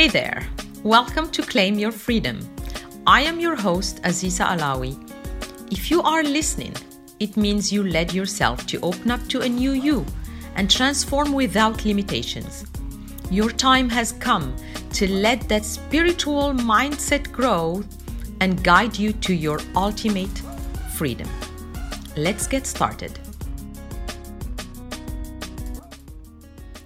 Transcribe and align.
Hey 0.00 0.08
there, 0.08 0.48
welcome 0.82 1.28
to 1.28 1.42
Claim 1.42 1.78
Your 1.78 1.92
Freedom. 1.92 2.40
I 3.06 3.20
am 3.20 3.38
your 3.38 3.54
host, 3.54 4.02
Aziza 4.02 4.46
Alawi. 4.46 4.96
If 5.70 5.90
you 5.90 6.00
are 6.00 6.22
listening, 6.22 6.74
it 7.18 7.36
means 7.36 7.70
you 7.70 7.82
led 7.82 8.14
yourself 8.14 8.66
to 8.68 8.80
open 8.80 9.10
up 9.10 9.20
to 9.28 9.42
a 9.42 9.46
new 9.46 9.72
you 9.72 10.06
and 10.54 10.70
transform 10.70 11.34
without 11.34 11.84
limitations. 11.84 12.64
Your 13.30 13.50
time 13.50 13.90
has 13.90 14.12
come 14.12 14.56
to 14.94 15.06
let 15.06 15.46
that 15.50 15.66
spiritual 15.66 16.54
mindset 16.54 17.30
grow 17.30 17.84
and 18.40 18.64
guide 18.64 18.98
you 18.98 19.12
to 19.12 19.34
your 19.34 19.60
ultimate 19.76 20.38
freedom. 20.96 21.28
Let's 22.16 22.46
get 22.46 22.66
started. 22.66 23.18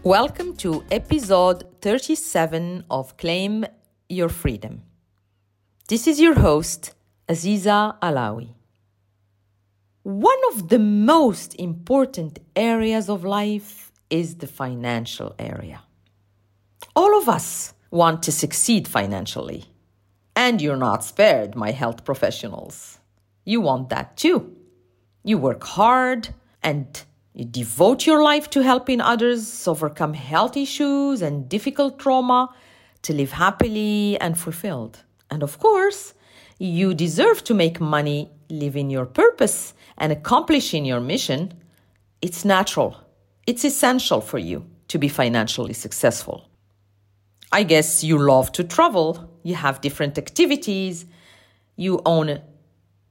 Welcome 0.04 0.54
to 0.56 0.84
episode 0.90 1.80
37 1.80 2.84
of 2.90 3.16
Claim 3.16 3.64
Your 4.06 4.28
Freedom. 4.28 4.82
This 5.88 6.06
is 6.06 6.20
your 6.20 6.34
host, 6.34 6.94
Aziza 7.26 7.98
Alawi. 8.00 8.50
One 10.02 10.38
of 10.52 10.68
the 10.68 10.78
most 10.78 11.54
important 11.54 12.38
areas 12.54 13.08
of 13.08 13.24
life 13.24 13.92
is 14.10 14.34
the 14.34 14.46
financial 14.46 15.34
area. 15.38 15.80
All 16.94 17.16
of 17.18 17.26
us 17.26 17.72
want 17.90 18.22
to 18.24 18.30
succeed 18.30 18.86
financially. 18.86 19.64
And 20.36 20.60
you're 20.60 20.76
not 20.76 21.02
spared, 21.02 21.56
my 21.56 21.70
health 21.70 22.04
professionals. 22.04 22.98
You 23.46 23.62
want 23.62 23.88
that 23.88 24.18
too. 24.18 24.54
You 25.22 25.38
work 25.38 25.64
hard 25.64 26.34
and 26.62 27.02
you 27.34 27.44
devote 27.44 28.06
your 28.06 28.22
life 28.22 28.48
to 28.50 28.62
helping 28.62 29.00
others 29.00 29.66
overcome 29.66 30.14
health 30.14 30.56
issues 30.56 31.20
and 31.20 31.48
difficult 31.48 31.98
trauma 31.98 32.48
to 33.02 33.12
live 33.12 33.32
happily 33.32 34.16
and 34.20 34.38
fulfilled. 34.38 35.02
And 35.30 35.42
of 35.42 35.58
course, 35.58 36.14
you 36.58 36.94
deserve 36.94 37.42
to 37.44 37.54
make 37.54 37.80
money 37.80 38.30
living 38.48 38.88
your 38.88 39.04
purpose 39.04 39.74
and 39.98 40.12
accomplishing 40.12 40.84
your 40.84 41.00
mission. 41.00 41.52
It's 42.22 42.44
natural, 42.44 42.96
it's 43.46 43.64
essential 43.64 44.20
for 44.20 44.38
you 44.38 44.64
to 44.88 44.98
be 44.98 45.08
financially 45.08 45.74
successful. 45.74 46.48
I 47.50 47.64
guess 47.64 48.04
you 48.04 48.16
love 48.16 48.52
to 48.52 48.64
travel, 48.64 49.28
you 49.42 49.56
have 49.56 49.80
different 49.80 50.18
activities, 50.18 51.04
you 51.76 52.00
own 52.06 52.40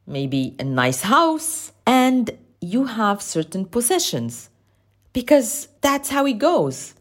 maybe 0.08 0.56
a 0.60 0.64
nice 0.64 1.02
house, 1.02 1.72
and 1.86 2.32
you 2.64 2.86
have 2.86 3.22
certain 3.22 3.66
possessions 3.66 4.50
because 5.12 5.68
that's 5.82 6.10
how 6.10 6.26
it 6.26 6.38
goes. 6.38 6.96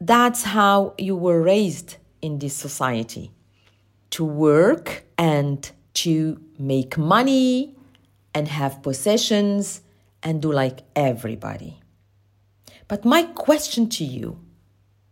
That's 0.00 0.44
how 0.44 0.94
you 0.98 1.16
were 1.16 1.42
raised 1.42 1.96
in 2.22 2.38
this 2.38 2.54
society 2.54 3.32
to 4.10 4.24
work 4.24 5.04
and 5.18 5.68
to 5.94 6.40
make 6.58 6.96
money 6.96 7.74
and 8.34 8.46
have 8.46 8.82
possessions 8.82 9.80
and 10.22 10.40
do 10.40 10.52
like 10.52 10.80
everybody. 10.94 11.80
But 12.86 13.04
my 13.04 13.24
question 13.24 13.88
to 13.90 14.04
you, 14.04 14.38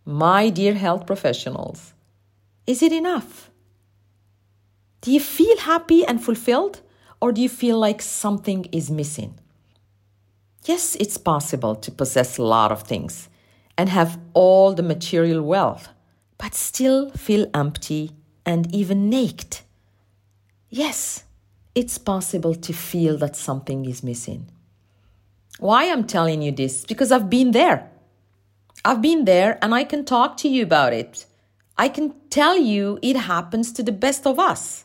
my 0.04 0.48
dear 0.48 0.74
health 0.74 1.06
professionals, 1.06 1.92
is 2.66 2.82
it 2.82 2.92
enough? 2.92 3.50
Do 5.00 5.10
you 5.10 5.20
feel 5.20 5.58
happy 5.58 6.06
and 6.06 6.22
fulfilled, 6.22 6.80
or 7.20 7.32
do 7.32 7.40
you 7.40 7.48
feel 7.48 7.78
like 7.78 8.00
something 8.00 8.66
is 8.72 8.88
missing? 8.90 9.38
Yes, 10.64 10.96
it's 11.00 11.18
possible 11.18 11.74
to 11.74 11.90
possess 11.90 12.38
a 12.38 12.42
lot 12.42 12.70
of 12.70 12.82
things 12.82 13.28
and 13.76 13.88
have 13.88 14.20
all 14.32 14.74
the 14.74 14.82
material 14.82 15.42
wealth, 15.42 15.88
but 16.38 16.54
still 16.54 17.10
feel 17.10 17.50
empty 17.52 18.12
and 18.46 18.72
even 18.72 19.10
naked. 19.10 19.60
Yes, 20.68 21.24
it's 21.74 21.98
possible 21.98 22.54
to 22.54 22.72
feel 22.72 23.16
that 23.18 23.34
something 23.34 23.86
is 23.86 24.02
missing. 24.02 24.50
Why 25.58 25.90
I'm 25.90 26.04
telling 26.04 26.42
you 26.42 26.52
this? 26.52 26.84
Because 26.84 27.10
I've 27.10 27.28
been 27.28 27.50
there. 27.50 27.90
I've 28.84 29.02
been 29.02 29.24
there 29.24 29.58
and 29.62 29.74
I 29.74 29.84
can 29.84 30.04
talk 30.04 30.36
to 30.38 30.48
you 30.48 30.62
about 30.62 30.92
it. 30.92 31.26
I 31.76 31.88
can 31.88 32.14
tell 32.30 32.56
you 32.56 32.98
it 33.02 33.16
happens 33.16 33.72
to 33.72 33.82
the 33.82 33.92
best 33.92 34.26
of 34.26 34.38
us. 34.38 34.84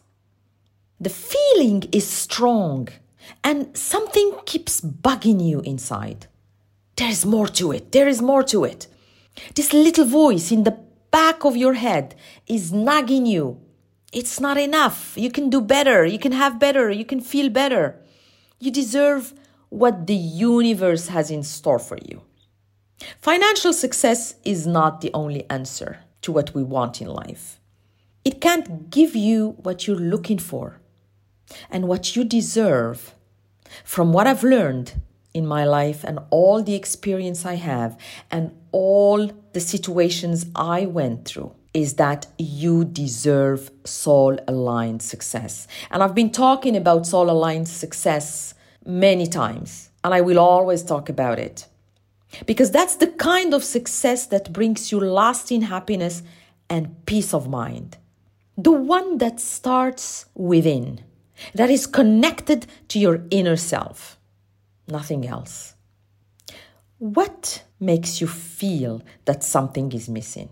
The 0.99 1.09
feeling 1.09 1.83
is 1.91 2.07
strong 2.07 2.89
and 3.43 3.75
something 3.77 4.33
keeps 4.45 4.81
bugging 4.81 5.45
you 5.45 5.61
inside. 5.61 6.27
There 6.95 7.09
is 7.09 7.25
more 7.25 7.47
to 7.47 7.71
it. 7.71 7.91
There 7.91 8.07
is 8.07 8.21
more 8.21 8.43
to 8.43 8.63
it. 8.63 8.87
This 9.55 9.73
little 9.73 10.05
voice 10.05 10.51
in 10.51 10.63
the 10.63 10.77
back 11.11 11.45
of 11.45 11.55
your 11.55 11.73
head 11.73 12.15
is 12.47 12.73
nagging 12.73 13.25
you. 13.25 13.61
It's 14.11 14.39
not 14.39 14.57
enough. 14.57 15.13
You 15.15 15.31
can 15.31 15.49
do 15.49 15.61
better. 15.61 16.05
You 16.05 16.19
can 16.19 16.31
have 16.31 16.59
better. 16.59 16.89
You 16.89 17.05
can 17.05 17.21
feel 17.21 17.49
better. 17.49 18.01
You 18.59 18.71
deserve 18.71 19.33
what 19.69 20.07
the 20.07 20.15
universe 20.15 21.07
has 21.09 21.29
in 21.29 21.43
store 21.43 21.79
for 21.79 21.97
you. 22.05 22.21
Financial 23.21 23.73
success 23.73 24.35
is 24.43 24.65
not 24.65 25.01
the 25.01 25.11
only 25.13 25.47
answer 25.49 25.99
to 26.21 26.31
what 26.31 26.55
we 26.55 26.63
want 26.63 27.01
in 27.01 27.07
life. 27.07 27.59
It 28.25 28.41
can't 28.41 28.89
give 28.89 29.15
you 29.15 29.55
what 29.61 29.85
you're 29.85 29.95
looking 29.95 30.39
for 30.39 30.79
and 31.69 31.87
what 31.87 32.15
you 32.15 32.23
deserve 32.23 33.13
from 33.83 34.13
what 34.13 34.27
I've 34.27 34.43
learned 34.43 34.93
in 35.33 35.45
my 35.45 35.65
life 35.65 36.03
and 36.03 36.19
all 36.29 36.63
the 36.63 36.73
experience 36.73 37.45
I 37.45 37.55
have 37.55 37.97
and 38.31 38.51
all 38.71 39.31
the 39.53 39.59
situations 39.59 40.45
I 40.55 40.85
went 40.85 41.25
through 41.25 41.53
is 41.73 41.93
that 41.95 42.25
you 42.39 42.85
deserve 42.85 43.69
soul 43.83 44.39
aligned 44.47 45.01
success. 45.01 45.67
And 45.91 46.01
I've 46.01 46.15
been 46.15 46.31
talking 46.31 46.75
about 46.75 47.05
soul 47.05 47.29
aligned 47.29 47.67
success 47.67 48.55
many 48.83 49.27
times, 49.27 49.91
and 50.03 50.13
I 50.13 50.21
will 50.21 50.39
always 50.39 50.81
talk 50.81 51.07
about 51.07 51.37
it. 51.37 51.67
Because 52.45 52.71
that's 52.71 52.95
the 52.95 53.07
kind 53.07 53.53
of 53.53 53.63
success 53.63 54.25
that 54.27 54.51
brings 54.51 54.91
you 54.91 54.99
lasting 54.99 55.63
happiness 55.63 56.23
and 56.69 57.05
peace 57.05 57.33
of 57.33 57.47
mind. 57.47 57.97
The 58.57 58.71
one 58.71 59.19
that 59.19 59.39
starts 59.39 60.25
within 60.33 61.03
that 61.53 61.69
is 61.69 61.87
connected 61.87 62.67
to 62.89 62.99
your 62.99 63.21
inner 63.29 63.55
self, 63.55 64.17
nothing 64.87 65.27
else. 65.27 65.75
What 66.99 67.63
makes 67.79 68.21
you 68.21 68.27
feel 68.27 69.01
that 69.25 69.43
something 69.43 69.91
is 69.91 70.09
missing? 70.09 70.49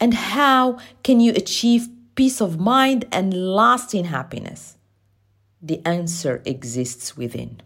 And 0.00 0.14
how 0.14 0.78
can 1.02 1.20
you 1.20 1.32
achieve 1.32 1.88
peace 2.14 2.40
of 2.40 2.58
mind 2.58 3.06
and 3.12 3.32
lasting 3.32 4.06
happiness? 4.06 4.76
The 5.62 5.80
answer 5.86 6.42
exists 6.44 7.16
within. 7.16 7.60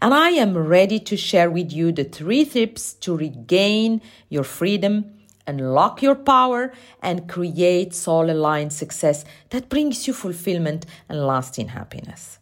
And 0.00 0.12
I 0.14 0.30
am 0.30 0.56
ready 0.56 0.98
to 1.00 1.16
share 1.16 1.50
with 1.50 1.72
you 1.72 1.92
the 1.92 2.04
three 2.04 2.44
tips 2.44 2.94
to 2.94 3.16
regain 3.16 4.02
your 4.28 4.44
freedom 4.44 5.12
unlock 5.46 6.02
your 6.02 6.14
power, 6.14 6.72
and 7.02 7.28
create 7.28 7.94
soul 7.94 8.30
aligned 8.30 8.72
success 8.72 9.24
that 9.50 9.68
brings 9.68 10.06
you 10.06 10.12
fulfillment 10.12 10.86
and 11.08 11.26
lasting 11.26 11.68
happiness. 11.68 12.38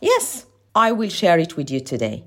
Yes, 0.00 0.46
I 0.74 0.92
will 0.92 1.08
share 1.10 1.38
it 1.38 1.56
with 1.56 1.70
you 1.70 1.80
today 1.80 2.24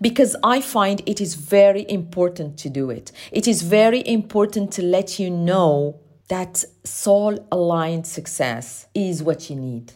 because 0.00 0.36
I 0.42 0.60
find 0.60 1.02
it 1.06 1.20
is 1.20 1.34
very 1.34 1.84
important 1.88 2.58
to 2.58 2.70
do 2.70 2.90
it. 2.90 3.12
It 3.30 3.48
is 3.48 3.62
very 3.62 4.06
important 4.06 4.72
to 4.74 4.82
let 4.82 5.18
you 5.18 5.30
know 5.30 6.00
that 6.28 6.64
soul 6.84 7.46
aligned 7.50 8.06
success 8.06 8.86
is 8.94 9.22
what 9.22 9.50
you 9.50 9.56
need. 9.56 9.92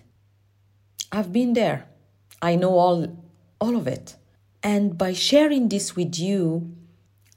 I've 1.12 1.32
been 1.32 1.52
there. 1.54 1.86
I 2.42 2.56
know 2.56 2.76
all 2.76 3.16
all 3.60 3.76
of 3.76 3.86
it. 3.86 4.16
And 4.62 4.98
by 4.98 5.12
sharing 5.12 5.68
this 5.68 5.96
with 5.96 6.18
you, 6.18 6.74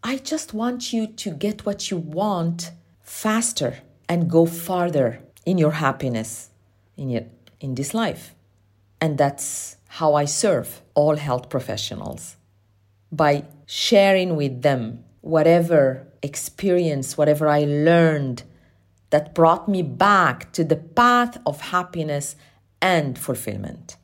I 0.04 0.18
just 0.18 0.54
want 0.54 0.94
you 0.94 1.07
to 1.07 1.31
get 1.31 1.66
what 1.66 1.92
you 1.92 1.98
want 1.98 2.72
faster 3.01 3.80
and 4.07 4.30
go 4.30 4.46
farther 4.46 5.22
in 5.46 5.57
your 5.57 5.72
happiness 5.72 6.50
in, 7.00 7.10
your, 7.10 7.24
in 7.60 7.75
this 7.75 7.94
life. 7.94 8.36
And 9.01 9.18
that's 9.18 9.78
how 9.88 10.13
I 10.13 10.25
serve 10.25 10.81
all 10.94 11.16
health 11.16 11.50
professionals 11.50 12.36
by 13.12 13.46
sharing 13.66 14.36
with 14.36 14.62
them 14.62 15.04
whatever 15.22 16.07
experience, 16.22 17.18
whatever 17.18 17.48
I 17.48 17.63
learned 17.63 18.44
that 19.10 19.34
brought 19.34 19.68
me 19.68 19.81
back 19.81 20.51
to 20.54 20.63
the 20.63 20.75
path 20.75 21.40
of 21.46 21.62
happiness 21.62 22.36
and 22.81 23.18
fulfillment. 23.18 23.98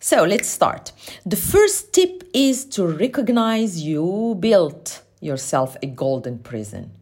So 0.00 0.24
let's 0.24 0.48
start. 0.48 0.92
The 1.24 1.36
first 1.36 1.92
tip 1.92 2.22
is 2.34 2.64
to 2.66 2.86
recognize 2.86 3.82
you 3.82 4.36
built 4.38 5.02
yourself 5.20 5.76
a 5.82 5.86
golden 5.86 6.38
prison. 6.38 6.92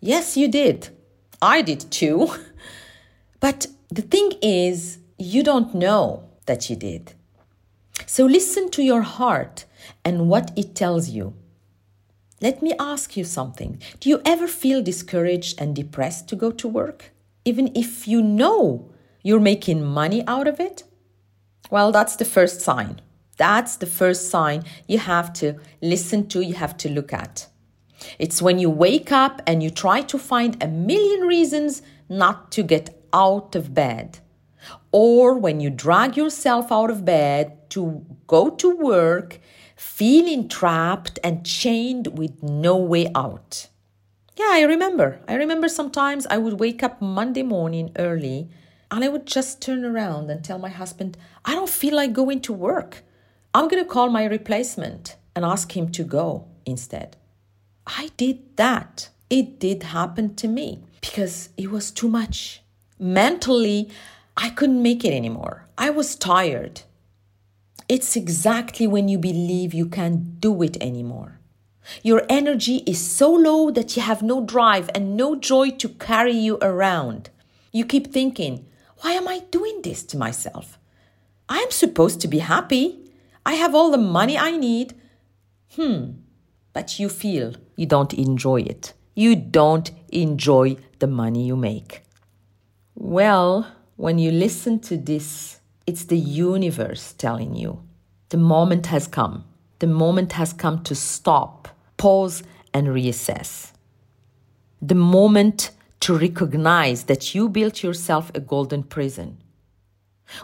Yes, 0.00 0.36
you 0.36 0.48
did. 0.48 0.90
I 1.42 1.62
did 1.62 1.90
too. 1.90 2.30
But 3.38 3.66
the 3.90 4.02
thing 4.02 4.32
is, 4.42 4.98
you 5.18 5.42
don't 5.42 5.74
know 5.74 6.24
that 6.46 6.68
you 6.70 6.76
did. 6.76 7.12
So 8.06 8.24
listen 8.24 8.70
to 8.70 8.82
your 8.82 9.02
heart 9.02 9.64
and 10.04 10.28
what 10.28 10.52
it 10.56 10.74
tells 10.74 11.10
you. 11.10 11.34
Let 12.40 12.62
me 12.62 12.74
ask 12.78 13.16
you 13.16 13.24
something. 13.24 13.80
Do 14.00 14.08
you 14.08 14.20
ever 14.24 14.46
feel 14.46 14.82
discouraged 14.82 15.60
and 15.60 15.74
depressed 15.74 16.28
to 16.28 16.36
go 16.36 16.50
to 16.50 16.68
work? 16.68 17.12
Even 17.44 17.70
if 17.74 18.06
you 18.06 18.20
know 18.20 18.90
you're 19.22 19.40
making 19.40 19.84
money 19.84 20.22
out 20.26 20.46
of 20.46 20.60
it? 20.60 20.84
Well, 21.70 21.92
that's 21.92 22.16
the 22.16 22.24
first 22.24 22.60
sign. 22.60 23.00
That's 23.36 23.76
the 23.76 23.86
first 23.86 24.30
sign 24.30 24.64
you 24.86 24.98
have 24.98 25.32
to 25.34 25.58
listen 25.82 26.28
to, 26.28 26.40
you 26.40 26.54
have 26.54 26.76
to 26.78 26.88
look 26.88 27.12
at. 27.12 27.48
It's 28.18 28.42
when 28.42 28.58
you 28.58 28.70
wake 28.70 29.12
up 29.12 29.42
and 29.46 29.62
you 29.62 29.70
try 29.70 30.02
to 30.02 30.18
find 30.18 30.62
a 30.62 30.68
million 30.68 31.26
reasons 31.26 31.82
not 32.08 32.52
to 32.52 32.62
get 32.62 33.02
out 33.12 33.54
of 33.54 33.74
bed. 33.74 34.18
Or 34.92 35.34
when 35.34 35.60
you 35.60 35.70
drag 35.70 36.16
yourself 36.16 36.72
out 36.72 36.90
of 36.90 37.04
bed 37.04 37.70
to 37.70 38.04
go 38.26 38.50
to 38.50 38.76
work, 38.76 39.38
feeling 39.76 40.48
trapped 40.48 41.18
and 41.22 41.44
chained 41.44 42.18
with 42.18 42.42
no 42.42 42.76
way 42.76 43.10
out. 43.14 43.68
Yeah, 44.36 44.50
I 44.50 44.62
remember. 44.62 45.20
I 45.26 45.34
remember 45.34 45.68
sometimes 45.68 46.26
I 46.26 46.38
would 46.38 46.60
wake 46.60 46.82
up 46.82 47.00
Monday 47.00 47.42
morning 47.42 47.92
early 47.96 48.50
and 48.90 49.04
I 49.04 49.08
would 49.08 49.26
just 49.26 49.62
turn 49.62 49.84
around 49.84 50.30
and 50.30 50.44
tell 50.44 50.58
my 50.58 50.68
husband, 50.68 51.16
I 51.44 51.54
don't 51.54 51.70
feel 51.70 51.96
like 51.96 52.12
going 52.12 52.40
to 52.42 52.52
work. 52.52 53.02
I'm 53.56 53.68
going 53.68 53.82
to 53.82 53.88
call 53.88 54.10
my 54.10 54.26
replacement 54.26 55.16
and 55.34 55.42
ask 55.42 55.74
him 55.74 55.90
to 55.92 56.04
go 56.04 56.46
instead. 56.66 57.16
I 57.86 58.10
did 58.18 58.54
that. 58.58 59.08
It 59.30 59.58
did 59.58 59.82
happen 59.82 60.34
to 60.34 60.46
me 60.46 60.82
because 61.00 61.48
it 61.56 61.70
was 61.70 61.90
too 61.90 62.06
much. 62.06 62.60
Mentally, 62.98 63.88
I 64.36 64.50
couldn't 64.50 64.82
make 64.82 65.06
it 65.06 65.14
anymore. 65.14 65.68
I 65.78 65.88
was 65.88 66.16
tired. 66.16 66.82
It's 67.88 68.14
exactly 68.14 68.86
when 68.86 69.08
you 69.08 69.16
believe 69.16 69.72
you 69.72 69.86
can't 69.86 70.38
do 70.38 70.62
it 70.62 70.76
anymore. 70.82 71.38
Your 72.02 72.26
energy 72.28 72.82
is 72.86 73.00
so 73.00 73.32
low 73.32 73.70
that 73.70 73.96
you 73.96 74.02
have 74.02 74.22
no 74.22 74.44
drive 74.44 74.90
and 74.94 75.16
no 75.16 75.34
joy 75.34 75.70
to 75.70 75.88
carry 75.88 76.36
you 76.36 76.58
around. 76.60 77.30
You 77.72 77.86
keep 77.86 78.12
thinking, 78.12 78.66
why 78.98 79.12
am 79.12 79.26
I 79.26 79.44
doing 79.50 79.80
this 79.80 80.02
to 80.02 80.18
myself? 80.18 80.78
I 81.48 81.60
am 81.60 81.70
supposed 81.70 82.20
to 82.20 82.28
be 82.28 82.40
happy. 82.40 83.05
I 83.46 83.54
have 83.54 83.76
all 83.76 83.92
the 83.92 83.96
money 83.96 84.36
I 84.36 84.56
need. 84.56 84.94
Hmm, 85.76 86.14
but 86.72 86.98
you 86.98 87.08
feel 87.08 87.54
you 87.76 87.86
don't 87.86 88.12
enjoy 88.12 88.62
it. 88.62 88.92
You 89.14 89.36
don't 89.36 89.88
enjoy 90.08 90.78
the 90.98 91.06
money 91.06 91.46
you 91.46 91.54
make. 91.54 92.02
Well, 92.96 93.68
when 93.94 94.18
you 94.18 94.32
listen 94.32 94.80
to 94.80 94.96
this, 94.96 95.60
it's 95.86 96.06
the 96.06 96.18
universe 96.18 97.12
telling 97.12 97.54
you 97.54 97.84
the 98.30 98.36
moment 98.36 98.86
has 98.86 99.06
come. 99.06 99.44
The 99.78 99.86
moment 99.86 100.32
has 100.32 100.52
come 100.52 100.82
to 100.82 100.96
stop, 100.96 101.68
pause, 101.98 102.42
and 102.74 102.88
reassess. 102.88 103.70
The 104.82 104.96
moment 104.96 105.70
to 106.00 106.18
recognize 106.18 107.04
that 107.04 107.32
you 107.32 107.48
built 107.48 107.84
yourself 107.84 108.32
a 108.34 108.40
golden 108.40 108.82
prison. 108.82 109.38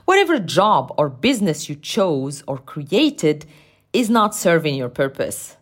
Whatever 0.05 0.39
job 0.39 0.93
or 0.97 1.09
business 1.09 1.69
you 1.69 1.75
chose 1.75 2.43
or 2.47 2.59
created 2.59 3.47
is 3.93 4.09
not 4.09 4.35
serving 4.35 4.75
your 4.75 4.89
purpose. 4.89 5.57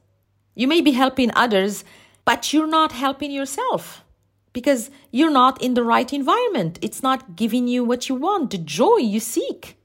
You 0.54 0.68
may 0.68 0.80
be 0.80 0.92
helping 0.92 1.30
others, 1.34 1.84
but 2.24 2.52
you're 2.52 2.66
not 2.66 2.92
helping 2.92 3.30
yourself 3.30 4.04
because 4.52 4.90
you're 5.10 5.30
not 5.30 5.62
in 5.62 5.74
the 5.74 5.84
right 5.84 6.12
environment. 6.12 6.78
It's 6.82 7.02
not 7.02 7.36
giving 7.36 7.68
you 7.68 7.84
what 7.84 8.08
you 8.08 8.14
want, 8.14 8.50
the 8.50 8.58
joy 8.58 8.96
you 8.96 9.20
seek. 9.20 9.76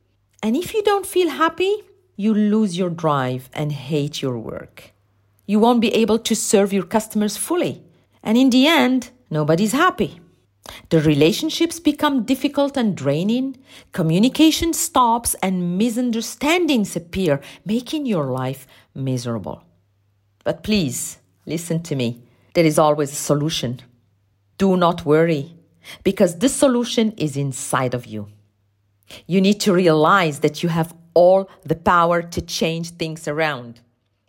And 0.41 0.55
if 0.55 0.73
you 0.73 0.83
don't 0.83 1.05
feel 1.05 1.29
happy, 1.29 1.83
you 2.15 2.33
lose 2.33 2.77
your 2.77 2.89
drive 2.89 3.49
and 3.53 3.71
hate 3.71 4.21
your 4.21 4.37
work. 4.37 4.93
You 5.45 5.59
won't 5.59 5.81
be 5.81 5.93
able 5.93 6.19
to 6.19 6.35
serve 6.35 6.73
your 6.73 6.83
customers 6.83 7.37
fully. 7.37 7.83
And 8.23 8.37
in 8.37 8.49
the 8.49 8.67
end, 8.67 9.11
nobody's 9.29 9.73
happy. 9.73 10.19
The 10.89 11.01
relationships 11.01 11.79
become 11.79 12.23
difficult 12.23 12.77
and 12.77 12.95
draining, 12.95 13.57
communication 13.91 14.73
stops, 14.73 15.35
and 15.41 15.77
misunderstandings 15.77 16.95
appear, 16.95 17.41
making 17.65 18.05
your 18.05 18.25
life 18.25 18.67
miserable. 18.93 19.63
But 20.43 20.63
please, 20.63 21.19
listen 21.45 21.81
to 21.83 21.95
me. 21.95 22.21
There 22.53 22.65
is 22.65 22.79
always 22.79 23.11
a 23.11 23.15
solution. 23.15 23.81
Do 24.57 24.77
not 24.77 25.05
worry, 25.05 25.55
because 26.03 26.37
this 26.37 26.55
solution 26.55 27.13
is 27.17 27.35
inside 27.35 27.93
of 27.93 28.05
you. 28.05 28.29
You 29.27 29.41
need 29.41 29.59
to 29.61 29.73
realize 29.73 30.39
that 30.39 30.63
you 30.63 30.69
have 30.69 30.95
all 31.13 31.49
the 31.63 31.75
power 31.75 32.21
to 32.21 32.41
change 32.41 32.91
things 32.91 33.27
around. 33.27 33.81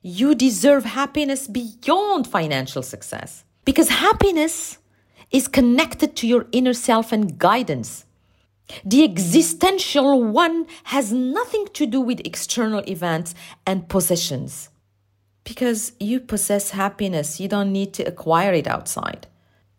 You 0.02 0.34
deserve 0.34 0.84
happiness 0.84 1.48
beyond 1.48 2.26
financial 2.26 2.82
success 2.82 3.44
because 3.64 3.88
happiness 3.88 4.78
is 5.30 5.48
connected 5.48 6.16
to 6.16 6.26
your 6.26 6.46
inner 6.52 6.74
self 6.74 7.12
and 7.12 7.38
guidance. 7.38 8.04
The 8.84 9.04
existential 9.04 10.24
one 10.24 10.66
has 10.84 11.12
nothing 11.12 11.66
to 11.74 11.86
do 11.86 12.00
with 12.00 12.20
external 12.24 12.82
events 12.88 13.34
and 13.66 13.88
possessions. 13.88 14.70
Because 15.44 15.92
you 16.00 16.18
possess 16.18 16.70
happiness, 16.70 17.38
you 17.38 17.46
don't 17.46 17.72
need 17.72 17.94
to 17.94 18.02
acquire 18.02 18.52
it 18.52 18.66
outside. 18.66 19.28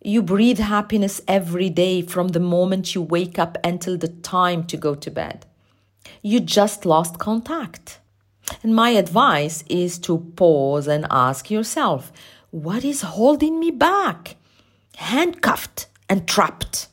You 0.02 0.22
breathe 0.22 0.60
happiness 0.60 1.20
every 1.28 1.70
day 1.70 2.02
from 2.02 2.30
the 2.30 2.40
moment 2.40 2.96
you 2.96 3.02
wake 3.02 3.38
up 3.38 3.58
until 3.64 3.98
the 3.98 4.08
time 4.08 4.64
to 4.68 4.78
go 4.78 4.96
to 4.96 5.12
bed. 5.12 5.46
You 6.22 6.40
just 6.40 6.86
lost 6.86 7.20
contact. 7.20 8.00
And 8.64 8.74
my 8.74 8.92
advice 8.92 9.66
is 9.70 10.00
to 10.00 10.20
pause 10.38 10.88
and 10.88 11.06
ask 11.12 11.52
yourself 11.52 12.14
what 12.52 12.86
is 12.86 13.02
holding 13.02 13.60
me 13.60 13.72
back? 13.72 14.37
Handcuffed 14.98 15.86
and 16.10 16.28
trapped. 16.28 16.88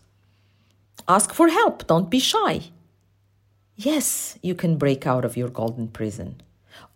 Ask 1.08 1.32
for 1.32 1.48
help, 1.48 1.86
don't 1.86 2.10
be 2.10 2.18
shy. 2.18 2.64
Yes, 3.76 4.38
you 4.42 4.54
can 4.54 4.76
break 4.76 5.06
out 5.06 5.24
of 5.24 5.38
your 5.38 5.48
golden 5.48 5.88
prison. 5.88 6.42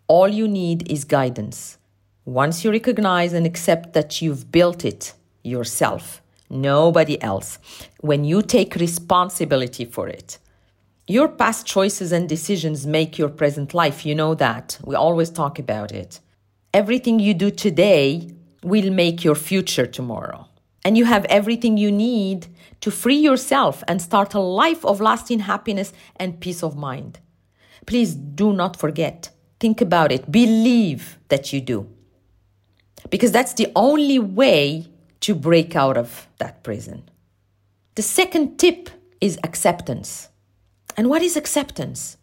All 0.07 0.29
you 0.29 0.47
need 0.47 0.89
is 0.93 1.05
guidance. 1.05 1.79
Once 2.27 2.63
you 2.63 2.71
recognize 2.71 3.33
and 3.33 3.47
accept 3.47 3.95
that 3.95 4.21
you've 4.21 4.53
built 4.53 4.85
it 4.85 5.15
yourself, 5.43 6.21
nobody 6.51 7.21
else, 7.23 7.59
when 8.01 8.25
you 8.25 8.43
take 8.43 8.75
responsibility 8.75 9.87
for 9.87 10.09
it, 10.09 10.37
your 11.07 11.27
past 11.27 11.65
choices 11.65 12.13
and 12.13 12.29
decisions 12.29 12.87
make 12.87 13.17
your 13.17 13.31
present 13.31 13.73
life. 13.73 14.05
You 14.05 14.15
know 14.15 14.35
that. 14.35 14.79
We 14.85 14.95
always 14.95 15.31
talk 15.31 15.59
about 15.59 15.91
it. 15.91 16.21
Everything 16.75 17.19
you 17.19 17.33
do 17.33 17.51
today 17.51 18.31
will 18.63 18.91
make 18.91 19.25
your 19.25 19.35
future 19.35 19.87
tomorrow. 19.87 20.48
And 20.89 20.97
you 20.97 21.05
have 21.05 21.27
everything 21.27 21.77
you 21.77 21.93
need 21.93 22.47
to 22.81 22.91
free 22.91 23.19
yourself 23.19 23.85
and 23.87 24.01
start 24.01 24.33
a 24.33 24.41
life 24.41 24.83
of 24.85 25.01
lasting 25.01 25.41
happiness 25.41 25.93
and 26.17 26.41
peace 26.41 26.63
of 26.63 26.77
mind. 26.77 27.21
Please 27.85 28.15
do 28.15 28.55
not 28.55 28.75
forget 28.77 29.31
Think 29.61 29.81
about 29.81 30.13
it. 30.13 30.31
Believe 30.31 31.19
that 31.29 31.53
you 31.53 31.61
do. 31.61 31.89
Because 33.11 33.33
that's 33.33 33.55
the 33.55 33.71
only 33.75 34.19
way 34.19 34.87
to 35.21 35.35
break 35.35 35.75
out 35.75 35.97
of 35.97 36.29
that 36.39 36.63
prison. 36.63 37.09
The 37.97 38.03
second 38.03 38.59
tip 38.59 38.91
is 39.21 39.39
acceptance. 39.43 40.29
And 40.97 41.09
what 41.09 41.23
is 41.23 41.37
acceptance? 41.37 42.17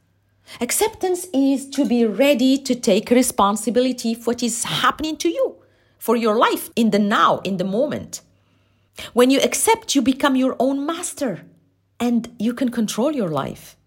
Acceptance 0.62 1.28
is 1.34 1.70
to 1.72 1.86
be 1.86 2.06
ready 2.06 2.58
to 2.60 2.76
take 2.76 3.10
responsibility 3.10 4.14
for 4.14 4.32
what 4.32 4.44
is 4.44 4.64
happening 4.64 5.18
to 5.18 5.30
you, 5.30 5.58
for 5.98 6.16
your 6.16 6.38
life 6.38 6.70
in 6.76 6.92
the 6.92 7.00
now, 7.00 7.40
in 7.40 7.58
the 7.58 7.64
moment. 7.64 8.22
When 9.14 9.30
you 9.30 9.40
accept, 9.42 9.96
you 9.96 10.02
become 10.02 10.36
your 10.36 10.56
own 10.60 10.86
master 10.86 11.44
and 12.00 12.34
you 12.40 12.54
can 12.54 12.70
control 12.70 13.12
your 13.12 13.30
life. 13.30 13.78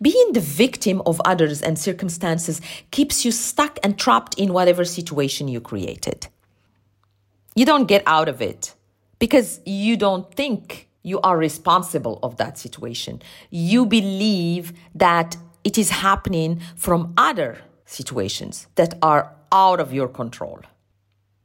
Being 0.00 0.32
the 0.32 0.40
victim 0.40 1.02
of 1.06 1.20
others 1.24 1.62
and 1.62 1.78
circumstances 1.78 2.60
keeps 2.90 3.24
you 3.24 3.32
stuck 3.32 3.78
and 3.82 3.98
trapped 3.98 4.38
in 4.38 4.52
whatever 4.52 4.84
situation 4.84 5.48
you 5.48 5.60
created. 5.60 6.28
You 7.54 7.64
don't 7.64 7.86
get 7.86 8.02
out 8.06 8.28
of 8.28 8.40
it 8.40 8.74
because 9.18 9.60
you 9.66 9.96
don't 9.96 10.32
think 10.34 10.88
you 11.02 11.20
are 11.20 11.36
responsible 11.36 12.18
of 12.22 12.36
that 12.36 12.58
situation. 12.58 13.22
You 13.50 13.86
believe 13.86 14.72
that 14.94 15.36
it 15.64 15.78
is 15.78 15.90
happening 15.90 16.60
from 16.76 17.12
other 17.16 17.58
situations 17.84 18.66
that 18.76 18.94
are 19.02 19.34
out 19.50 19.80
of 19.80 19.92
your 19.92 20.08
control. 20.08 20.60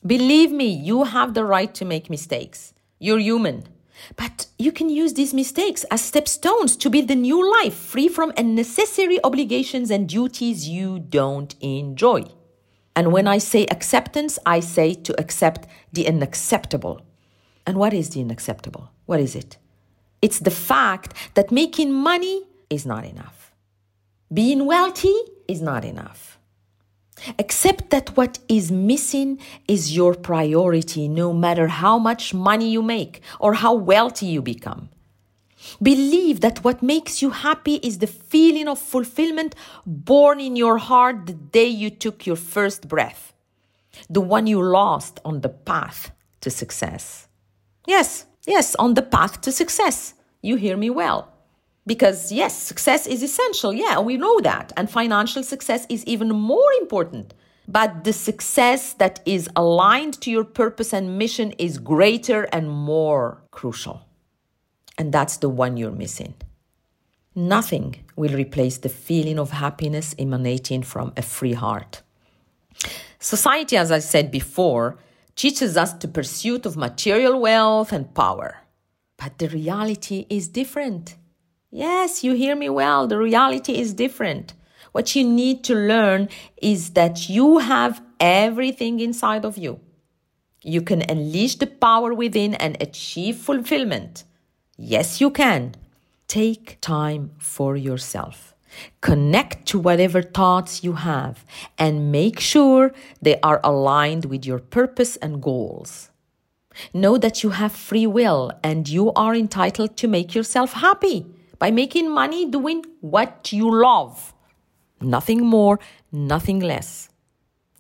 Believe 0.05 0.51
me, 0.51 0.67
you 0.67 1.03
have 1.03 1.33
the 1.33 1.43
right 1.43 1.73
to 1.75 1.85
make 1.85 2.09
mistakes. 2.09 2.73
You're 2.99 3.19
human. 3.19 3.67
But 4.15 4.47
you 4.57 4.71
can 4.71 4.89
use 4.89 5.13
these 5.13 5.33
mistakes 5.33 5.83
as 5.85 6.01
stepstones 6.01 6.79
to 6.79 6.89
build 6.89 7.09
a 7.09 7.15
new 7.15 7.39
life 7.61 7.75
free 7.75 8.07
from 8.07 8.31
unnecessary 8.37 9.19
obligations 9.23 9.89
and 9.89 10.07
duties 10.07 10.67
you 10.67 10.99
don't 10.99 11.55
enjoy. 11.61 12.23
And 12.95 13.11
when 13.11 13.27
I 13.27 13.37
say 13.37 13.65
acceptance, 13.65 14.39
I 14.45 14.59
say 14.59 14.93
to 14.93 15.19
accept 15.19 15.67
the 15.93 16.07
unacceptable. 16.07 17.01
And 17.65 17.77
what 17.77 17.93
is 17.93 18.09
the 18.09 18.21
unacceptable? 18.21 18.91
What 19.05 19.19
is 19.19 19.35
it? 19.35 19.57
It's 20.21 20.39
the 20.39 20.51
fact 20.51 21.13
that 21.35 21.51
making 21.51 21.93
money 21.93 22.43
is 22.69 22.85
not 22.85 23.05
enough. 23.05 23.51
Being 24.33 24.65
wealthy 24.65 25.15
is 25.47 25.61
not 25.61 25.85
enough. 25.85 26.37
Accept 27.39 27.89
that 27.89 28.15
what 28.15 28.39
is 28.47 28.71
missing 28.71 29.39
is 29.67 29.95
your 29.95 30.13
priority, 30.13 31.07
no 31.07 31.33
matter 31.33 31.67
how 31.67 31.97
much 31.97 32.33
money 32.33 32.69
you 32.69 32.81
make 32.81 33.21
or 33.39 33.55
how 33.55 33.74
wealthy 33.74 34.27
you 34.27 34.41
become. 34.41 34.89
Believe 35.81 36.41
that 36.41 36.63
what 36.63 36.83
makes 36.83 37.21
you 37.21 37.31
happy 37.31 37.75
is 37.75 37.97
the 37.97 38.07
feeling 38.07 38.67
of 38.67 38.79
fulfillment 38.79 39.55
born 39.86 40.39
in 40.39 40.55
your 40.55 40.77
heart 40.77 41.25
the 41.25 41.33
day 41.33 41.67
you 41.67 41.89
took 41.89 42.25
your 42.25 42.36
first 42.36 42.88
breath, 42.88 43.33
the 44.09 44.21
one 44.21 44.47
you 44.47 44.62
lost 44.62 45.19
on 45.25 45.41
the 45.41 45.50
path 45.50 46.12
to 46.41 46.50
success. 46.50 47.27
Yes, 47.88 48.25
yes, 48.45 48.75
on 48.75 48.93
the 48.93 49.01
path 49.01 49.41
to 49.41 49.51
success. 49.51 50.13
You 50.41 50.55
hear 50.55 50.77
me 50.77 50.89
well. 50.89 51.33
Because, 51.88 52.32
yes, 52.32 52.62
success 52.62 53.08
is 53.08 53.24
essential. 53.24 53.74
Yeah, 53.74 54.00
we 54.01 54.17
know 54.17 54.39
that. 54.41 54.74
And 54.77 54.91
financial 54.91 55.41
success 55.41 55.88
is 55.89 56.06
even 56.06 56.29
more 56.29 56.72
important. 56.82 57.34
But 57.67 58.03
the 58.03 58.13
success 58.13 58.94
that 58.94 59.22
is 59.25 59.50
aligned 59.56 60.22
to 60.22 60.29
your 60.29 60.44
purpose 60.44 60.94
and 60.94 61.17
mission 61.17 61.53
is 61.53 61.79
greater 61.79 62.44
and 62.53 62.70
more 62.70 63.41
crucial. 63.51 64.01
And 64.98 65.13
that's 65.13 65.38
the 65.38 65.50
one 65.50 65.77
you're 65.77 65.91
missing. 65.91 66.36
Nothing 67.36 67.96
will 68.15 68.34
replace 68.34 68.77
the 68.77 68.89
feeling 68.89 69.39
of 69.39 69.51
happiness 69.51 70.15
emanating 70.20 70.84
from 70.84 71.13
a 71.15 71.22
free 71.22 71.53
heart. 71.53 72.01
Society, 73.20 73.77
as 73.77 73.91
I 73.91 74.00
said 74.00 74.29
before, 74.32 74.98
teaches 75.36 75.77
us 75.77 75.94
the 75.94 76.08
pursuit 76.08 76.65
of 76.65 76.75
material 76.75 77.39
wealth 77.39 77.94
and 77.94 78.13
power. 78.13 78.58
But 79.17 79.38
the 79.38 79.50
reality 79.50 80.25
is 80.29 80.48
different. 80.48 81.15
Yes, 81.69 82.24
you 82.24 82.33
hear 82.33 82.55
me 82.55 82.69
well. 82.69 83.07
The 83.07 83.17
reality 83.17 83.77
is 83.77 83.93
different. 83.93 84.53
What 84.93 85.15
you 85.15 85.27
need 85.27 85.65
to 85.65 85.75
learn 85.75 86.29
is 86.62 86.91
that 86.91 87.27
you 87.29 87.57
have 87.57 88.01
everything 88.21 89.01
inside 89.01 89.43
of 89.43 89.57
you. 89.57 89.81
You 90.63 90.81
can 90.81 91.01
unleash 91.01 91.55
the 91.55 91.67
power 91.67 92.13
within 92.13 92.55
and 92.55 92.81
achieve 92.81 93.36
fulfillment. 93.36 94.24
Yes, 94.77 95.19
you 95.19 95.29
can. 95.29 95.75
Take 96.27 96.79
time 96.79 97.31
for 97.38 97.75
yourself. 97.75 98.55
Connect 99.01 99.65
to 99.67 99.79
whatever 99.79 100.21
thoughts 100.21 100.83
you 100.83 100.93
have 100.93 101.45
and 101.77 102.12
make 102.12 102.39
sure 102.39 102.93
they 103.21 103.39
are 103.41 103.59
aligned 103.63 104.25
with 104.25 104.45
your 104.45 104.59
purpose 104.59 105.17
and 105.17 105.41
goals. 105.41 106.12
Know 106.93 107.17
that 107.17 107.43
you 107.43 107.51
have 107.51 107.71
free 107.74 108.07
will 108.07 108.51
and 108.63 108.88
you 108.88 109.12
are 109.13 109.36
entitled 109.36 109.97
to 109.97 110.07
make 110.07 110.33
yourself 110.33 110.74
happy 110.74 111.25
by 111.59 111.71
making 111.71 112.11
money 112.11 112.49
doing 112.49 112.83
what 113.01 113.51
you 113.51 113.69
love. 113.69 114.33
Nothing 115.01 115.45
more, 115.45 115.79
nothing 116.11 116.59
less. 116.59 117.09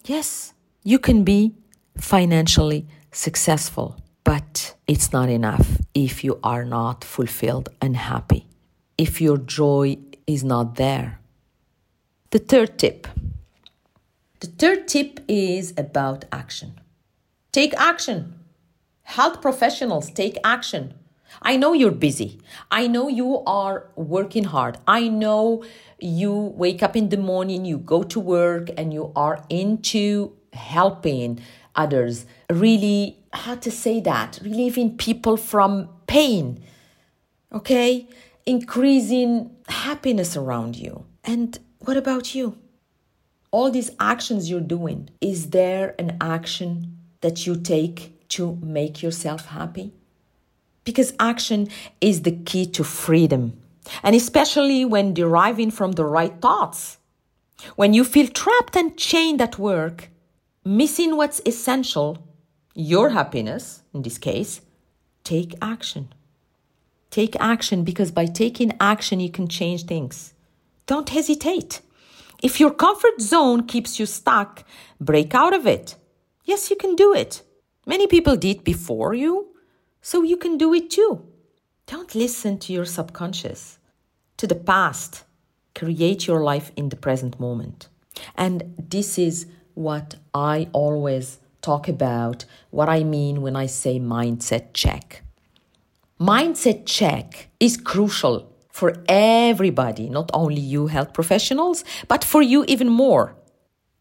Yes, 0.05 0.53
you 0.83 0.99
can 0.99 1.23
be 1.23 1.55
financially 1.97 2.87
successful, 3.11 3.97
but 4.23 4.75
it's 4.87 5.11
not 5.11 5.29
enough 5.29 5.79
if 5.93 6.23
you 6.23 6.39
are 6.43 6.63
not 6.63 7.03
fulfilled 7.03 7.69
and 7.81 7.97
happy, 7.97 8.47
if 8.97 9.19
your 9.19 9.37
joy 9.37 9.97
is 10.27 10.43
not 10.43 10.75
there. 10.75 11.19
The 12.31 12.39
third 12.39 12.77
tip. 12.77 13.07
The 14.39 14.47
third 14.47 14.87
tip 14.87 15.21
is 15.27 15.73
about 15.77 16.25
action. 16.31 16.79
Take 17.51 17.73
action. 17.75 18.35
Health 19.03 19.41
professionals 19.41 20.11
take 20.11 20.37
action. 20.43 20.93
I 21.41 21.57
know 21.57 21.73
you're 21.73 21.91
busy. 21.91 22.39
I 22.71 22.87
know 22.87 23.07
you 23.07 23.43
are 23.45 23.89
working 23.95 24.45
hard. 24.45 24.77
I 24.87 25.07
know 25.07 25.63
you 25.99 26.33
wake 26.33 26.81
up 26.83 26.95
in 26.95 27.09
the 27.09 27.17
morning, 27.17 27.65
you 27.65 27.77
go 27.77 28.03
to 28.03 28.19
work, 28.19 28.69
and 28.77 28.93
you 28.93 29.11
are 29.15 29.43
into 29.49 30.33
helping 30.53 31.39
others, 31.75 32.25
really, 32.49 33.17
how 33.33 33.55
to 33.55 33.69
say 33.69 33.99
that, 34.01 34.39
relieving 34.41 34.97
people 34.97 35.37
from 35.37 35.89
pain, 36.07 36.63
okay? 37.53 38.07
Increasing 38.45 39.55
happiness 39.67 40.35
around 40.35 40.75
you. 40.75 41.05
And 41.23 41.59
what 41.79 41.97
about 41.97 42.33
you? 42.33 42.57
All 43.51 43.69
these 43.69 43.91
actions 43.99 44.49
you're 44.49 44.59
doing, 44.61 45.09
is 45.21 45.51
there 45.51 45.95
an 45.99 46.17
action 46.19 46.97
that 47.21 47.45
you 47.45 47.55
take 47.55 48.27
to 48.29 48.57
make 48.61 49.01
yourself 49.01 49.47
happy? 49.47 49.93
Because 50.87 51.13
action 51.19 51.67
is 51.99 52.21
the 52.21 52.31
key 52.31 52.65
to 52.65 52.81
freedom, 52.81 53.43
and 54.01 54.15
especially 54.15 54.85
when 54.85 55.13
deriving 55.13 55.69
from 55.69 55.91
the 55.91 56.05
right 56.05 56.35
thoughts. 56.39 56.97
When 57.75 57.93
you 57.93 58.05
feel 58.05 58.27
trapped 58.27 58.77
and 58.77 58.97
chained 58.97 59.41
at 59.41 59.59
work, 59.59 60.09
missing 60.63 61.17
what's 61.17 61.41
essential, 61.45 62.09
your 62.73 63.09
happiness 63.09 63.83
in 63.93 64.03
this 64.03 64.17
case, 64.17 64.61
take 65.25 65.53
action. 65.61 66.07
Take 67.11 67.35
action 67.53 67.83
because 67.83 68.11
by 68.11 68.25
taking 68.25 68.71
action, 68.79 69.19
you 69.19 69.29
can 69.29 69.49
change 69.49 69.83
things. 69.83 70.33
Don't 70.85 71.09
hesitate. 71.09 71.81
If 72.41 72.61
your 72.61 72.71
comfort 72.71 73.19
zone 73.19 73.67
keeps 73.67 73.99
you 73.99 74.05
stuck, 74.05 74.63
break 75.01 75.35
out 75.35 75.53
of 75.53 75.67
it. 75.67 75.95
Yes, 76.45 76.69
you 76.69 76.77
can 76.77 76.95
do 76.95 77.13
it. 77.13 77.41
Many 77.85 78.07
people 78.07 78.37
did 78.37 78.63
before 78.63 79.13
you, 79.13 79.47
so 80.09 80.23
you 80.23 80.37
can 80.37 80.57
do 80.57 80.73
it 80.73 80.89
too. 80.89 81.21
Don't 81.85 82.15
listen 82.15 82.57
to 82.59 82.71
your 82.71 82.85
subconscious, 82.85 83.77
to 84.37 84.47
the 84.47 84.55
past. 84.55 85.25
Create 85.75 86.25
your 86.27 86.41
life 86.41 86.71
in 86.77 86.87
the 86.87 86.95
present 86.95 87.37
moment. 87.41 87.89
And 88.37 88.73
this 88.77 89.19
is 89.19 89.47
what 89.73 90.15
I 90.33 90.69
always 90.71 91.39
talk 91.61 91.89
about, 91.89 92.45
what 92.69 92.87
I 92.87 93.03
mean 93.03 93.41
when 93.41 93.57
I 93.57 93.65
say 93.65 93.99
mindset 93.99 94.67
check. 94.73 95.23
Mindset 96.17 96.85
check 96.85 97.49
is 97.59 97.75
crucial 97.75 98.49
for 98.71 99.03
everybody, 99.09 100.07
not 100.07 100.31
only 100.33 100.61
you 100.61 100.87
health 100.87 101.11
professionals, 101.13 101.83
but 102.07 102.23
for 102.23 102.41
you 102.41 102.63
even 102.69 102.87
more. 102.87 103.35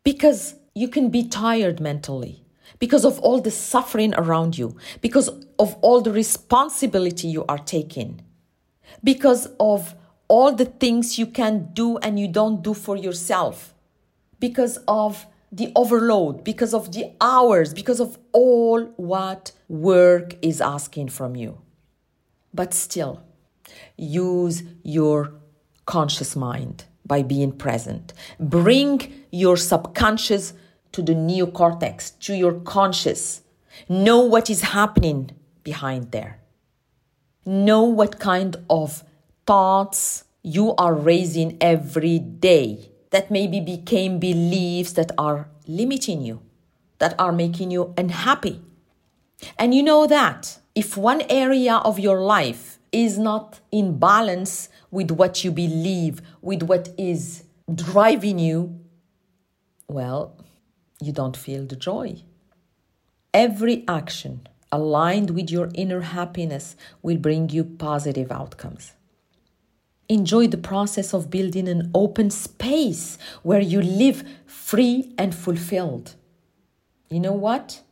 Because 0.05 0.55
you 0.73 0.87
can 0.87 1.11
be 1.11 1.27
tired 1.27 1.81
mentally 1.81 2.46
because 2.79 3.05
of 3.05 3.19
all 3.21 3.41
the 3.41 3.51
suffering 3.51 4.15
around 4.15 4.59
you, 4.59 4.77
because 5.01 5.29
of 5.59 5.77
all 5.83 6.01
the 6.01 6.13
responsibility 6.13 7.29
you 7.29 7.45
are 7.49 7.59
taking, 7.59 8.21
because 9.03 9.49
of 9.59 9.95
all 10.29 10.53
the 10.53 10.65
things 10.65 11.19
you 11.19 11.27
can 11.27 11.69
do 11.73 11.99
and 11.99 12.19
you 12.19 12.29
don't 12.29 12.63
do 12.63 12.75
for 12.75 12.97
yourself, 12.97 13.75
because 14.41 14.79
of 14.89 15.27
the 15.53 15.73
overload, 15.75 16.45
because 16.45 16.75
of 16.75 16.93
the 16.93 17.13
hours, 17.21 17.73
because 17.73 18.01
of 18.01 18.19
all 18.33 18.85
what 18.97 19.53
work 19.69 20.35
is 20.43 20.61
asking 20.61 21.09
from 21.09 21.37
you. 21.37 21.59
But 22.53 22.75
still, 22.75 23.23
use 23.97 24.63
your 24.83 25.33
conscious 25.87 26.35
mind 26.35 26.85
by 27.05 27.23
being 27.23 27.53
present. 27.53 28.13
Bring 28.41 29.25
your 29.31 29.57
subconscious 29.57 30.53
to 30.97 31.03
the 31.03 31.13
neocortex, 31.13 32.19
to 32.21 32.35
your 32.35 32.55
conscious. 32.61 33.43
Know 33.87 34.21
what 34.21 34.49
is 34.49 34.63
happening 34.63 35.31
behind 35.63 36.11
there. 36.11 36.41
Know 37.45 37.83
what 37.83 38.19
kind 38.19 38.57
of 38.71 39.05
thoughts 39.47 40.25
you 40.43 40.75
are 40.77 40.95
raising 40.95 41.59
every 41.61 42.19
day 42.19 42.91
that 43.11 43.31
maybe 43.31 43.61
became 43.61 44.19
beliefs 44.19 44.93
that 44.93 45.13
are 45.19 45.51
limiting 45.67 46.23
you, 46.23 46.41
that 46.99 47.15
are 47.19 47.33
making 47.33 47.71
you 47.71 47.93
unhappy. 47.99 48.63
And 49.59 49.75
you 49.75 49.83
know 49.83 50.07
that 50.07 50.59
if 50.75 50.97
one 50.97 51.21
area 51.29 51.77
of 51.77 51.99
your 51.99 52.23
life 52.23 52.79
is 52.91 53.19
not 53.19 53.61
in 53.71 53.99
balance 53.99 54.71
with 54.91 55.11
what 55.11 55.45
you 55.45 55.53
believe, 55.53 56.23
with 56.41 56.63
what 56.63 56.89
is 56.97 57.45
driving 57.75 58.39
you, 58.39 58.81
well, 59.89 60.37
you 61.01 61.13
don't 61.13 61.37
feel 61.37 61.65
the 61.67 61.77
joy. 61.77 62.23
Every 63.35 63.85
action 63.87 64.49
aligned 64.73 65.31
with 65.31 65.51
your 65.51 65.71
inner 65.75 66.01
happiness 66.01 66.77
will 67.03 67.19
bring 67.19 67.51
you 67.51 67.65
positive 67.65 68.33
outcomes. 68.33 68.93
Enjoy 70.09 70.47
the 70.47 70.57
process 70.57 71.13
of 71.13 71.31
building 71.31 71.69
an 71.69 71.91
open 71.95 72.31
space 72.31 73.19
where 73.43 73.61
you 73.61 73.83
live 73.83 74.25
free 74.47 75.13
and 75.19 75.35
fulfilled. 75.35 76.15
You 77.11 77.21
know 77.21 77.33
what? 77.33 77.83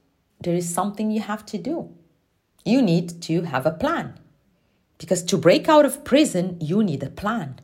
There 0.41 0.55
is 0.55 0.73
something 0.73 1.11
you 1.11 1.21
have 1.21 1.45
to 1.47 1.59
do. 1.59 1.91
You 2.65 2.83
need 2.83 3.21
to 3.23 3.43
have 3.43 3.67
a 3.67 3.73
plan. 3.73 4.19
Because 4.99 5.23
to 5.25 5.37
break 5.37 5.69
out 5.69 5.85
of 5.85 6.05
prison, 6.05 6.57
you 6.61 6.83
need 6.83 7.03
a 7.03 7.11
plan. 7.11 7.61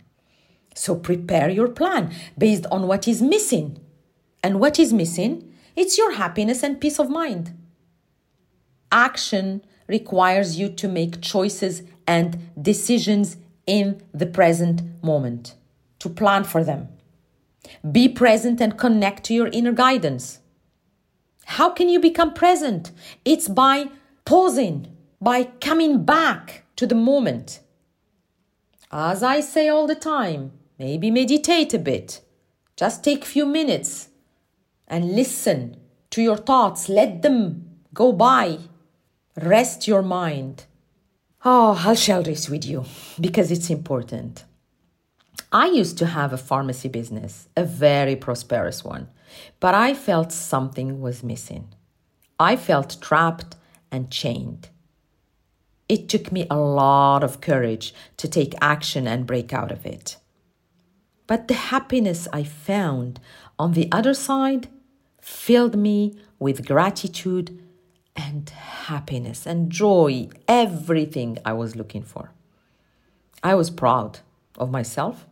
So 0.75 0.97
prepare 0.97 1.49
your 1.49 1.69
plan 1.69 2.13
based 2.37 2.67
on 2.71 2.87
what 2.87 3.07
is 3.09 3.23
missing 3.23 3.79
and 4.43 4.61
what 4.61 4.79
is 4.79 4.93
missing? 4.93 5.53
It's 5.77 5.99
your 5.99 6.13
happiness 6.13 6.63
and 6.63 6.81
peace 6.81 6.99
of 6.99 7.11
mind. 7.11 7.57
Action 8.93 9.63
requires 9.87 10.59
you 10.59 10.69
to 10.69 10.89
make 10.89 11.21
choices 11.21 11.83
and 12.07 12.39
decisions 12.61 13.37
in 13.67 14.03
the 14.13 14.27
present 14.27 14.83
moment, 15.03 15.55
to 15.99 16.09
plan 16.09 16.45
for 16.45 16.65
them. 16.65 16.89
Be 17.91 18.09
present 18.09 18.61
and 18.61 18.77
connect 18.77 19.25
to 19.25 19.35
your 19.35 19.49
inner 19.49 19.73
guidance. 19.73 20.41
How 21.45 21.71
can 21.71 21.89
you 21.89 22.01
become 22.01 22.33
present? 22.33 22.93
It's 23.25 23.49
by 23.49 23.91
pausing, 24.25 24.87
by 25.21 25.45
coming 25.61 26.05
back 26.05 26.65
to 26.77 26.87
the 26.87 26.95
moment. 26.95 27.61
As 28.91 29.23
I 29.23 29.41
say 29.41 29.69
all 29.69 29.87
the 29.87 29.95
time, 29.95 30.53
maybe 30.79 31.11
meditate 31.11 31.75
a 31.75 31.79
bit. 31.79 32.21
Just 32.77 33.05
take 33.05 33.25
a 33.25 33.29
few 33.29 33.47
minutes 33.47 34.10
and 34.91 35.15
listen 35.15 35.77
to 36.11 36.21
your 36.21 36.37
thoughts. 36.37 36.89
Let 36.89 37.23
them 37.23 37.79
go 37.95 38.13
by. 38.13 38.59
Rest 39.41 39.89
your 39.89 40.03
mind. 40.03 40.67
Oh, 41.45 41.81
I'll 41.83 41.95
share 41.95 42.23
this 42.23 42.51
with 42.51 42.67
you 42.67 42.85
because 43.19 43.51
it's 43.51 43.71
important. 43.71 44.45
I 45.53 45.69
used 45.69 45.97
to 45.99 46.07
have 46.07 46.33
a 46.33 46.39
pharmacy 46.39 46.89
business, 46.89 47.49
a 47.57 47.65
very 47.65 48.15
prosperous 48.15 48.85
one, 48.85 49.09
but 49.59 49.75
I 49.75 49.95
felt 49.95 50.33
something 50.33 51.01
was 51.01 51.23
missing. 51.23 51.73
I 52.39 52.57
felt 52.57 53.01
trapped 53.01 53.57
and 53.91 54.11
chained. 54.11 54.69
It 55.89 56.09
took 56.09 56.31
me 56.31 56.47
a 56.51 56.59
lot 56.59 57.25
of 57.25 57.41
courage 57.41 57.95
to 58.19 58.29
take 58.29 58.55
action 58.61 59.09
and 59.09 59.27
break 59.27 59.53
out 59.53 59.73
of 59.73 59.87
it. 59.87 60.19
But 61.27 61.49
the 61.49 61.55
happiness 61.55 62.29
I 62.33 62.45
found 62.45 63.19
on 63.59 63.73
the 63.73 63.89
other 63.91 64.15
side 64.15 64.69
filled 65.21 65.77
me 65.77 66.19
with 66.39 66.67
gratitude 66.67 67.59
and 68.17 68.49
happiness 68.51 69.47
and 69.47 69.71
joy, 69.71 70.29
everything 70.49 71.39
I 71.45 71.53
was 71.53 71.77
looking 71.77 72.03
for. 72.03 72.33
I 73.43 73.55
was 73.55 73.71
proud 73.71 74.21
of 74.59 74.71
myself. 74.71 75.27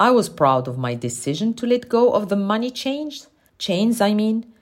I 0.00 0.10
was 0.10 0.28
proud 0.28 0.68
of 0.68 0.78
my 0.78 0.94
decision 0.94 1.54
to 1.54 1.66
let 1.66 1.88
go 1.88 2.12
of 2.12 2.28
the 2.28 2.36
money 2.36 2.70
chains, 2.70 3.28
chains 3.58 4.00
I 4.00 4.14
mean, 4.14 4.52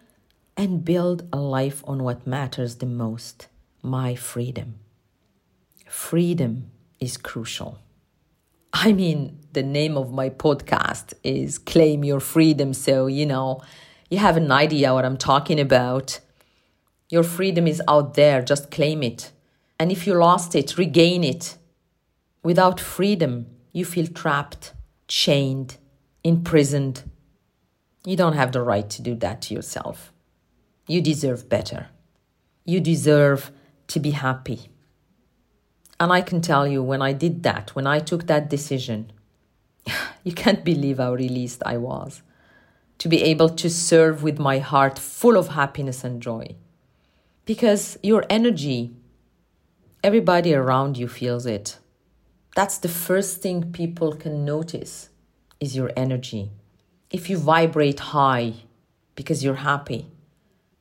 and 0.57 0.85
build 0.85 1.27
a 1.33 1.39
life 1.39 1.83
on 1.87 2.03
what 2.03 2.27
matters 2.27 2.77
the 2.77 2.87
most, 2.87 3.49
my 3.83 4.15
freedom 4.15 4.75
freedom 5.93 6.71
is 7.01 7.19
crucial. 7.19 7.79
I 8.73 8.93
mean, 8.93 9.39
the 9.53 9.63
name 9.63 9.99
of 9.99 10.11
my 10.11 10.31
podcast 10.31 11.13
is 11.23 11.59
Claim 11.59 12.03
Your 12.03 12.19
Freedom. 12.19 12.73
So, 12.73 13.07
you 13.07 13.27
know, 13.27 13.61
you 14.13 14.19
have 14.19 14.37
an 14.37 14.53
idea 14.53 14.93
what 14.93 15.07
I'm 15.07 15.17
talking 15.17 15.59
about. 15.59 16.21
Your 17.09 17.23
freedom 17.23 17.67
is 17.67 17.81
out 17.89 18.13
there, 18.13 18.43
just 18.43 18.71
claim 18.71 19.03
it. 19.03 19.33
And 19.79 19.91
if 19.91 20.07
you 20.07 20.13
lost 20.13 20.55
it, 20.55 20.77
regain 20.77 21.25
it. 21.25 21.57
Without 22.43 22.79
freedom, 22.79 23.47
you 23.73 23.87
feel 23.87 24.07
trapped, 24.07 24.75
chained, 25.09 25.79
imprisoned. 26.23 27.11
You 28.05 28.17
don't 28.17 28.35
have 28.35 28.53
the 28.53 28.61
right 28.61 28.91
to 28.91 29.01
do 29.01 29.15
that 29.15 29.41
to 29.43 29.55
yourself. 29.55 30.13
You 30.87 31.01
deserve 31.01 31.49
better. 31.49 31.87
You 32.67 32.81
deserve 32.81 33.51
to 33.87 33.99
be 33.99 34.11
happy. 34.11 34.69
And 35.99 36.13
I 36.13 36.21
can 36.21 36.43
tell 36.43 36.67
you, 36.67 36.83
when 36.83 37.01
I 37.01 37.15
did 37.15 37.45
that, 37.45 37.75
when 37.75 37.87
I 37.87 37.99
took 37.99 38.27
that 38.27 38.51
decision, 38.51 39.11
you 40.23 40.35
can't 40.35 40.67
believe 40.67 40.99
how 40.99 41.15
released 41.15 41.63
I 41.65 41.79
was 41.79 42.23
to 42.99 43.09
be 43.09 43.23
able 43.23 43.49
to 43.49 43.69
serve 43.69 44.23
with 44.23 44.39
my 44.39 44.59
heart 44.59 44.99
full 44.99 45.37
of 45.37 45.49
happiness 45.49 46.05
and 46.05 46.23
joy. 46.23 46.55
Because 47.45 47.99
your 48.03 48.25
energy, 48.31 48.95
everybody 50.05 50.55
around 50.55 50.97
you 50.97 51.09
feels 51.09 51.47
it. 51.47 51.79
That's 52.55 52.79
the 52.79 52.89
first 52.89 53.41
thing 53.41 53.73
people 53.73 54.13
can 54.15 54.45
notice 54.45 55.09
is 55.59 55.75
your 55.75 55.91
energy. 55.97 56.51
If 57.11 57.29
you 57.31 57.39
vibrate 57.39 58.01
high 58.01 58.55
because 59.15 59.43
you're 59.43 59.67
happy, 59.73 60.07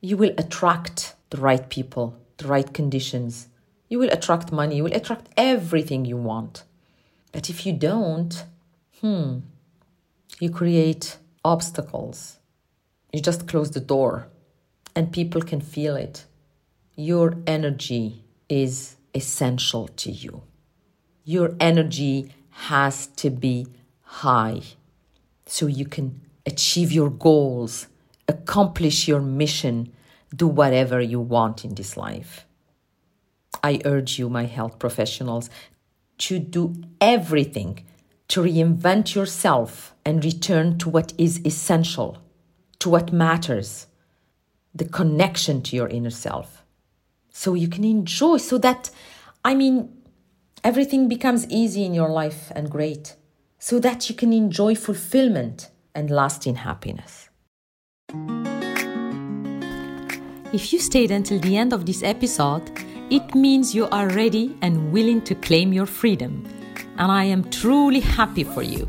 you 0.00 0.16
will 0.16 0.32
attract 0.38 1.14
the 1.30 1.38
right 1.38 1.68
people, 1.68 2.16
the 2.38 2.48
right 2.48 2.72
conditions, 2.72 3.48
you 3.88 3.98
will 3.98 4.10
attract 4.10 4.50
money, 4.50 4.76
you 4.76 4.84
will 4.84 4.94
attract 4.94 5.28
everything 5.36 6.04
you 6.04 6.16
want. 6.16 6.64
But 7.30 7.50
if 7.50 7.66
you 7.66 7.72
don't, 7.72 8.44
hmm, 9.00 9.40
you 10.40 10.50
create 10.50 11.18
obstacles. 11.44 12.38
You 13.12 13.20
just 13.20 13.46
close 13.48 13.70
the 13.70 13.80
door 13.80 14.28
and 14.94 15.12
people 15.12 15.42
can 15.42 15.60
feel 15.60 15.96
it. 15.96 16.26
Your 16.96 17.36
energy 17.46 18.24
is 18.48 18.96
essential 19.14 19.88
to 19.88 20.10
you. 20.10 20.42
Your 21.24 21.54
energy 21.60 22.32
has 22.50 23.06
to 23.06 23.30
be 23.30 23.66
high 24.02 24.62
so 25.46 25.66
you 25.66 25.86
can 25.86 26.20
achieve 26.46 26.92
your 26.92 27.10
goals, 27.10 27.86
accomplish 28.28 29.08
your 29.08 29.20
mission, 29.20 29.92
do 30.34 30.46
whatever 30.46 31.00
you 31.00 31.20
want 31.20 31.64
in 31.64 31.74
this 31.74 31.96
life. 31.96 32.46
I 33.62 33.80
urge 33.84 34.18
you, 34.18 34.28
my 34.28 34.44
health 34.44 34.78
professionals, 34.78 35.48
to 36.18 36.38
do 36.38 36.74
everything 37.00 37.84
to 38.28 38.42
reinvent 38.42 39.14
yourself 39.14 39.91
and 40.04 40.24
return 40.24 40.78
to 40.78 40.88
what 40.88 41.12
is 41.18 41.40
essential, 41.44 42.18
to 42.80 42.90
what 42.90 43.12
matters, 43.12 43.86
the 44.74 44.84
connection 44.84 45.62
to 45.62 45.76
your 45.76 45.88
inner 45.88 46.10
self. 46.10 46.64
So 47.30 47.54
you 47.54 47.68
can 47.68 47.84
enjoy, 47.84 48.38
so 48.38 48.58
that, 48.58 48.90
I 49.44 49.54
mean, 49.54 49.90
everything 50.64 51.08
becomes 51.08 51.48
easy 51.48 51.84
in 51.84 51.94
your 51.94 52.10
life 52.10 52.50
and 52.54 52.70
great, 52.70 53.16
so 53.58 53.78
that 53.78 54.08
you 54.08 54.14
can 54.14 54.32
enjoy 54.32 54.74
fulfillment 54.74 55.70
and 55.94 56.10
lasting 56.10 56.56
happiness. 56.56 57.28
If 60.52 60.72
you 60.72 60.80
stayed 60.80 61.10
until 61.10 61.38
the 61.38 61.56
end 61.56 61.72
of 61.72 61.86
this 61.86 62.02
episode, 62.02 62.70
it 63.10 63.34
means 63.34 63.74
you 63.74 63.86
are 63.88 64.08
ready 64.08 64.56
and 64.62 64.92
willing 64.92 65.22
to 65.22 65.34
claim 65.34 65.72
your 65.72 65.86
freedom. 65.86 66.46
And 66.98 67.10
I 67.10 67.24
am 67.24 67.48
truly 67.50 68.00
happy 68.00 68.44
for 68.44 68.62
you. 68.62 68.88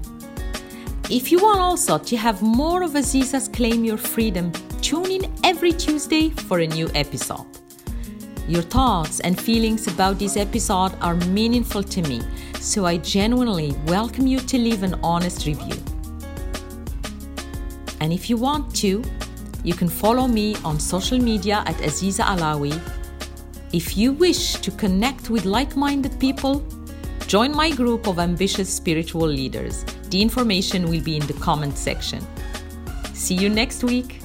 If 1.13 1.31
you 1.31 1.37
want 1.37 1.59
also 1.59 1.99
to 1.99 2.17
have 2.17 2.41
more 2.41 2.81
of 2.81 2.93
Aziza's 2.93 3.47
Claim 3.47 3.83
Your 3.85 3.97
Freedom, 3.97 4.51
tune 4.81 5.11
in 5.11 5.31
every 5.43 5.71
Tuesday 5.71 6.31
for 6.31 6.61
a 6.61 6.65
new 6.65 6.89
episode. 6.95 7.45
Your 8.47 8.63
thoughts 8.63 9.19
and 9.19 9.39
feelings 9.39 9.85
about 9.85 10.17
this 10.17 10.37
episode 10.37 10.93
are 11.01 11.13
meaningful 11.27 11.83
to 11.83 12.01
me, 12.01 12.23
so 12.59 12.87
I 12.87 12.97
genuinely 12.97 13.75
welcome 13.85 14.25
you 14.25 14.39
to 14.39 14.57
leave 14.57 14.81
an 14.81 14.95
honest 15.03 15.45
review. 15.45 15.77
And 18.01 18.11
if 18.11 18.27
you 18.27 18.35
want 18.35 18.75
to, 18.77 19.03
you 19.63 19.75
can 19.75 19.89
follow 19.89 20.27
me 20.27 20.55
on 20.65 20.79
social 20.79 21.19
media 21.19 21.61
at 21.67 21.75
Aziza 21.75 22.23
Alawi 22.23 22.73
if 23.71 23.95
you 23.95 24.13
wish 24.13 24.53
to 24.53 24.71
connect 24.71 25.29
with 25.29 25.45
like 25.45 25.75
minded 25.75 26.19
people, 26.19 26.65
join 27.27 27.55
my 27.55 27.69
group 27.69 28.07
of 28.07 28.17
ambitious 28.17 28.67
spiritual 28.67 29.27
leaders. 29.27 29.85
The 30.13 30.21
information 30.21 30.89
will 30.89 31.01
be 31.01 31.15
in 31.17 31.25
the 31.25 31.33
comment 31.33 31.75
section. 31.75 32.23
See 33.15 33.33
you 33.33 33.49
next 33.49 33.83
week. 33.83 34.22